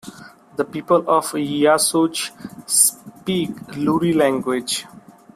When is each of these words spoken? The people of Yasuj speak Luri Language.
The 0.55 0.65
people 0.65 1.07
of 1.07 1.25
Yasuj 1.25 2.31
speak 2.67 3.51
Luri 3.77 4.13
Language. 4.13 4.87